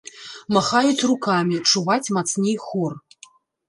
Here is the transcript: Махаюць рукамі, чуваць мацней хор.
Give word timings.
Махаюць 0.57 1.05
рукамі, 1.11 1.61
чуваць 1.71 2.03
мацней 2.15 2.61
хор. 2.69 2.91